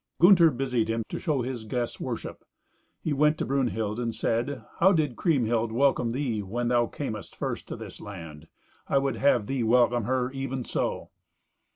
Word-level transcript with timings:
Gunther 0.19 0.49
busied 0.49 0.87
him 0.89 1.03
to 1.09 1.19
show 1.19 1.43
his 1.43 1.63
guests 1.63 1.99
worship. 1.99 2.43
He 3.03 3.13
went 3.13 3.37
to 3.37 3.45
Brunhild 3.45 3.99
and 3.99 4.15
said, 4.15 4.63
"How 4.79 4.93
did 4.93 5.15
Kriemhild 5.15 5.71
welcome 5.71 6.11
thee 6.11 6.41
when 6.41 6.69
thou 6.69 6.87
camest 6.87 7.35
first 7.35 7.67
to 7.67 7.75
this 7.75 8.01
land? 8.01 8.47
I 8.87 8.97
would 8.97 9.17
have 9.17 9.45
thee 9.45 9.61
welcome 9.61 10.05
her 10.05 10.31
even 10.31 10.63
so." 10.63 11.11